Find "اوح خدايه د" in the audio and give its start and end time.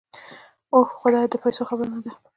0.73-1.35